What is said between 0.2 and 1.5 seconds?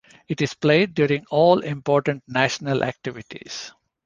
It is played during